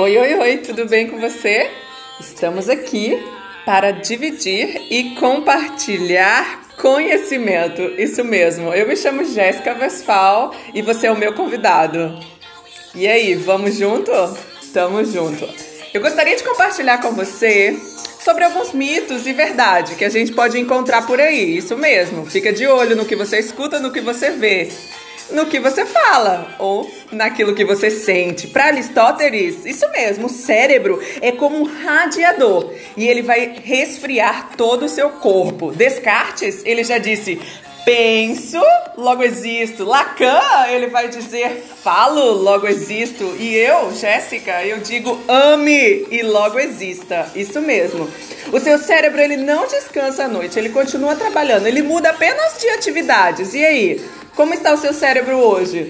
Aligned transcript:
Oi, 0.00 0.16
oi, 0.16 0.34
oi, 0.34 0.58
tudo 0.58 0.86
bem 0.86 1.08
com 1.08 1.18
você? 1.18 1.68
Estamos 2.20 2.68
aqui 2.68 3.20
para 3.66 3.90
dividir 3.90 4.80
e 4.88 5.16
compartilhar 5.16 6.68
conhecimento. 6.80 7.82
Isso 7.98 8.22
mesmo. 8.22 8.72
Eu 8.72 8.86
me 8.86 8.94
chamo 8.94 9.24
Jéssica 9.24 9.74
Vesfal 9.74 10.54
e 10.72 10.82
você 10.82 11.08
é 11.08 11.10
o 11.10 11.18
meu 11.18 11.34
convidado. 11.34 12.16
E 12.94 13.08
aí, 13.08 13.34
vamos 13.34 13.76
junto? 13.76 14.12
Tamo 14.72 15.04
junto. 15.04 15.48
Eu 15.92 16.00
gostaria 16.00 16.36
de 16.36 16.44
compartilhar 16.44 16.98
com 16.98 17.10
você 17.10 17.76
sobre 18.24 18.44
alguns 18.44 18.72
mitos 18.72 19.26
e 19.26 19.32
verdade 19.32 19.96
que 19.96 20.04
a 20.04 20.10
gente 20.10 20.30
pode 20.30 20.60
encontrar 20.60 21.08
por 21.08 21.20
aí. 21.20 21.56
Isso 21.56 21.76
mesmo. 21.76 22.24
Fica 22.24 22.52
de 22.52 22.68
olho 22.68 22.94
no 22.94 23.04
que 23.04 23.16
você 23.16 23.40
escuta, 23.40 23.80
no 23.80 23.90
que 23.90 24.00
você 24.00 24.30
vê 24.30 24.70
no 25.30 25.46
que 25.46 25.60
você 25.60 25.84
fala 25.84 26.54
ou 26.58 26.90
naquilo 27.12 27.54
que 27.54 27.64
você 27.64 27.90
sente. 27.90 28.46
Para 28.48 28.66
Aristóteles, 28.66 29.64
isso 29.64 29.88
mesmo, 29.90 30.26
o 30.26 30.30
cérebro 30.30 31.00
é 31.20 31.32
como 31.32 31.58
um 31.58 31.64
radiador 31.64 32.72
e 32.96 33.06
ele 33.06 33.22
vai 33.22 33.60
resfriar 33.62 34.50
todo 34.56 34.84
o 34.84 34.88
seu 34.88 35.10
corpo. 35.10 35.72
Descartes, 35.72 36.62
ele 36.64 36.84
já 36.84 36.98
disse: 36.98 37.40
penso, 37.88 38.60
logo 38.98 39.22
existo. 39.22 39.82
Lacan, 39.82 40.66
ele 40.68 40.88
vai 40.88 41.08
dizer 41.08 41.64
falo, 41.82 42.32
logo 42.32 42.66
existo. 42.66 43.34
E 43.38 43.54
eu, 43.56 43.94
Jéssica, 43.94 44.62
eu 44.62 44.80
digo 44.80 45.18
ame 45.26 46.06
e 46.10 46.22
logo 46.22 46.58
exista. 46.58 47.30
Isso 47.34 47.62
mesmo. 47.62 48.06
O 48.52 48.60
seu 48.60 48.78
cérebro 48.78 49.22
ele 49.22 49.38
não 49.38 49.66
descansa 49.66 50.24
à 50.24 50.28
noite, 50.28 50.58
ele 50.58 50.68
continua 50.68 51.16
trabalhando, 51.16 51.66
ele 51.66 51.80
muda 51.80 52.10
apenas 52.10 52.60
de 52.60 52.68
atividades. 52.68 53.54
E 53.54 53.64
aí? 53.64 54.04
Como 54.36 54.52
está 54.52 54.74
o 54.74 54.76
seu 54.76 54.92
cérebro 54.92 55.36
hoje? 55.36 55.88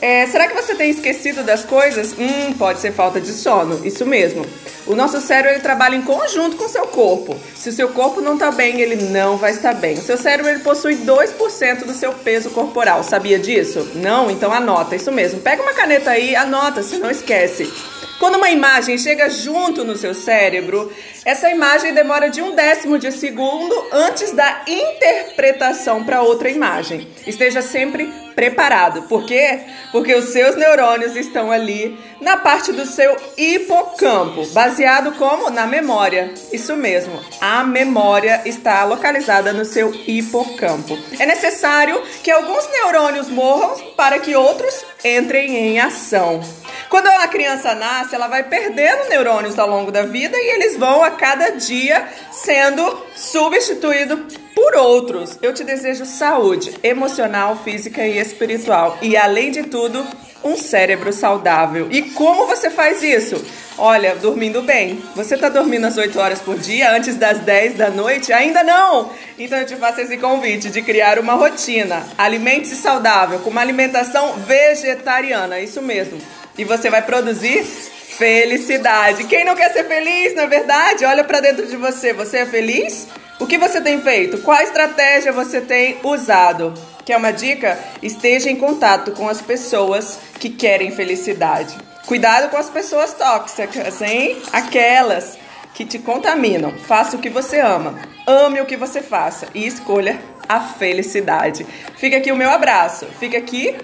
É, 0.00 0.26
será 0.26 0.46
que 0.46 0.54
você 0.54 0.74
tem 0.76 0.90
esquecido 0.90 1.42
das 1.42 1.64
coisas? 1.64 2.14
Hum, 2.16 2.52
pode 2.52 2.80
ser 2.80 2.92
falta 2.92 3.20
de 3.20 3.32
sono, 3.32 3.84
isso 3.84 4.06
mesmo. 4.06 4.46
O 4.86 4.94
nosso 4.94 5.20
cérebro 5.20 5.50
ele 5.50 5.60
trabalha 5.60 5.96
em 5.96 6.02
conjunto 6.02 6.56
com 6.56 6.64
o 6.64 6.68
seu 6.68 6.86
corpo. 6.86 7.36
Se 7.56 7.68
o 7.68 7.72
seu 7.72 7.88
corpo 7.88 8.20
não 8.20 8.34
está 8.34 8.50
bem, 8.52 8.80
ele 8.80 8.96
não 9.10 9.36
vai 9.36 9.50
estar 9.50 9.74
bem. 9.74 9.94
O 9.94 10.02
seu 10.02 10.16
cérebro 10.16 10.50
ele 10.50 10.60
possui 10.60 10.96
2% 10.96 11.84
do 11.84 11.92
seu 11.92 12.12
peso 12.12 12.50
corporal. 12.50 13.02
Sabia 13.02 13.38
disso? 13.38 13.90
Não? 13.96 14.30
Então 14.30 14.52
anota, 14.52 14.94
isso 14.94 15.10
mesmo. 15.10 15.40
Pega 15.40 15.62
uma 15.62 15.74
caneta 15.74 16.12
aí, 16.12 16.36
anota, 16.36 16.82
se 16.82 16.96
não 16.98 17.10
esquece. 17.10 17.70
Quando 18.18 18.36
uma 18.36 18.50
imagem 18.50 18.98
chega 18.98 19.30
junto 19.30 19.84
no 19.84 19.96
seu 19.96 20.12
cérebro, 20.12 20.92
essa 21.24 21.50
imagem 21.50 21.94
demora 21.94 22.28
de 22.28 22.42
um 22.42 22.54
décimo 22.54 22.98
de 22.98 23.12
segundo 23.12 23.74
antes 23.92 24.32
da 24.32 24.62
interpretação 24.66 26.02
para 26.02 26.22
outra 26.22 26.50
imagem. 26.50 27.06
Esteja 27.26 27.62
sempre 27.62 28.12
preparado. 28.34 29.02
Por 29.02 29.24
quê? 29.24 29.60
Porque 29.92 30.14
os 30.14 30.26
seus 30.26 30.56
neurônios 30.56 31.14
estão 31.14 31.52
ali 31.52 31.96
na 32.20 32.36
parte 32.36 32.72
do 32.72 32.86
seu 32.86 33.16
hipocampo, 33.36 34.46
baseado 34.46 35.12
como 35.12 35.48
na 35.50 35.66
memória. 35.66 36.32
Isso 36.52 36.76
mesmo, 36.76 37.20
a 37.40 37.62
memória 37.62 38.42
está 38.44 38.84
localizada 38.84 39.52
no 39.52 39.64
seu 39.64 39.94
hipocampo. 40.06 40.98
É 41.20 41.26
necessário 41.26 42.02
que 42.24 42.32
alguns 42.32 42.68
neurônios 42.70 43.28
morram 43.28 43.76
para 43.96 44.18
que 44.18 44.34
outros 44.34 44.84
entrem 45.04 45.54
em 45.54 45.78
ação. 45.78 46.40
Quando 46.88 47.06
uma 47.06 47.28
criança 47.28 47.74
nasce, 47.74 48.14
ela 48.14 48.28
vai 48.28 48.42
perdendo 48.44 49.10
neurônios 49.10 49.58
ao 49.58 49.68
longo 49.68 49.92
da 49.92 50.04
vida 50.04 50.36
e 50.36 50.54
eles 50.54 50.76
vão 50.76 51.04
a 51.04 51.10
cada 51.10 51.50
dia 51.50 52.08
sendo 52.32 53.04
substituídos 53.14 54.38
por 54.54 54.74
outros. 54.74 55.38
Eu 55.42 55.52
te 55.52 55.62
desejo 55.64 56.06
saúde 56.06 56.74
emocional, 56.82 57.56
física 57.62 58.06
e 58.06 58.18
espiritual. 58.18 58.96
E 59.02 59.18
além 59.18 59.50
de 59.50 59.64
tudo, 59.64 60.06
um 60.42 60.56
cérebro 60.56 61.12
saudável. 61.12 61.88
E 61.90 62.02
como 62.10 62.46
você 62.46 62.70
faz 62.70 63.02
isso? 63.02 63.44
Olha, 63.76 64.16
dormindo 64.16 64.62
bem. 64.62 65.02
Você 65.14 65.34
está 65.34 65.50
dormindo 65.50 65.86
às 65.86 65.96
8 65.96 66.18
horas 66.18 66.40
por 66.40 66.58
dia, 66.58 66.90
antes 66.90 67.16
das 67.16 67.38
10 67.40 67.74
da 67.74 67.90
noite? 67.90 68.32
Ainda 68.32 68.64
não! 68.64 69.12
Então 69.38 69.58
eu 69.58 69.66
te 69.66 69.76
faço 69.76 70.00
esse 70.00 70.16
convite 70.16 70.70
de 70.70 70.80
criar 70.80 71.18
uma 71.18 71.34
rotina. 71.34 72.04
Alimente-se 72.16 72.76
saudável, 72.76 73.40
com 73.40 73.50
uma 73.50 73.60
alimentação 73.60 74.34
vegetariana, 74.38 75.60
isso 75.60 75.82
mesmo 75.82 76.18
e 76.58 76.64
você 76.64 76.90
vai 76.90 77.00
produzir 77.02 77.64
felicidade. 77.64 79.24
Quem 79.24 79.44
não 79.44 79.54
quer 79.54 79.72
ser 79.72 79.84
feliz, 79.84 80.34
na 80.34 80.42
é 80.42 80.46
verdade? 80.48 81.04
Olha 81.04 81.22
para 81.22 81.40
dentro 81.40 81.66
de 81.66 81.76
você. 81.76 82.12
Você 82.12 82.38
é 82.38 82.46
feliz? 82.46 83.06
O 83.38 83.46
que 83.46 83.56
você 83.56 83.80
tem 83.80 84.00
feito? 84.02 84.38
Qual 84.38 84.60
estratégia 84.60 85.32
você 85.32 85.60
tem 85.60 85.98
usado? 86.02 86.74
Quer 87.04 87.16
uma 87.16 87.32
dica? 87.32 87.78
Esteja 88.02 88.50
em 88.50 88.56
contato 88.56 89.12
com 89.12 89.28
as 89.28 89.40
pessoas 89.40 90.18
que 90.40 90.50
querem 90.50 90.90
felicidade. 90.90 91.78
Cuidado 92.04 92.50
com 92.50 92.56
as 92.56 92.68
pessoas 92.68 93.14
tóxicas, 93.14 94.02
hein? 94.02 94.42
Aquelas 94.52 95.38
que 95.72 95.84
te 95.84 96.00
contaminam. 96.00 96.72
Faça 96.72 97.16
o 97.16 97.20
que 97.20 97.30
você 97.30 97.60
ama. 97.60 98.00
Ame 98.26 98.60
o 98.60 98.66
que 98.66 98.76
você 98.76 99.00
faça 99.00 99.46
e 99.54 99.64
escolha 99.64 100.18
a 100.48 100.60
felicidade. 100.60 101.64
Fica 101.96 102.16
aqui 102.16 102.32
o 102.32 102.36
meu 102.36 102.50
abraço. 102.50 103.06
Fica 103.20 103.38
aqui 103.38 103.76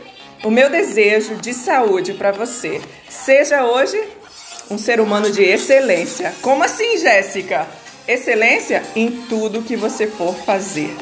o 0.45 0.51
meu 0.51 0.71
desejo 0.71 1.37
de 1.37 1.53
saúde 1.55 2.13
para 2.13 2.31
você. 2.31 2.81
Seja 3.09 3.65
hoje 3.65 4.01
um 4.71 4.79
ser 4.79 5.01
humano 5.01 5.31
de 5.31 5.43
excelência. 5.43 6.33
Como 6.43 6.63
assim, 6.63 6.99
Jéssica? 6.99 7.67
Excelência 8.07 8.83
em 8.95 9.11
tudo 9.29 9.63
que 9.63 9.75
você 9.75 10.07
for 10.07 10.35
fazer. 10.45 10.95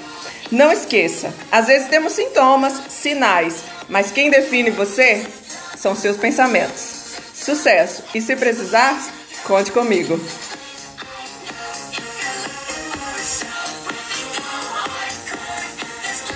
Não 0.50 0.70
esqueça, 0.70 1.32
às 1.50 1.66
vezes 1.66 1.88
temos 1.88 2.12
sintomas, 2.12 2.74
sinais, 2.90 3.64
mas 3.88 4.12
quem 4.12 4.30
define 4.30 4.70
você 4.70 5.24
são 5.78 5.96
seus 5.96 6.18
pensamentos. 6.18 7.16
Sucesso! 7.34 8.04
E 8.14 8.20
se 8.20 8.36
precisar, 8.36 9.02
conte 9.44 9.72
comigo. 9.72 10.20